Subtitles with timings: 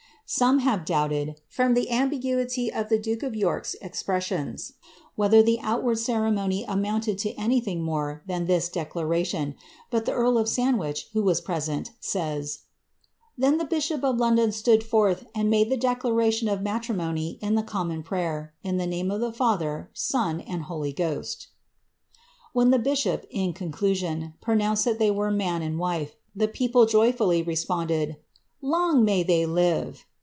[0.33, 4.71] Some have doubted, from the tmbi* guity of the duke of York ^8 expressions,
[5.17, 9.55] whether the outward cere mony amounted to anything more than this declaration;
[9.89, 14.53] but the earl of Sandwich, who was presenti says, ^ Then the bishop of London
[14.53, 19.11] stood forth, and made the declaration of matrimony in the Common Prayer, in the name
[19.11, 21.49] of the Father, Son, and Holy Ghost"
[22.53, 27.11] When the bishop, in conclusion, pronounced tliat they were man and wife, the people joy
[27.11, 28.15] fully responded, ^
[28.61, 30.05] Long may they live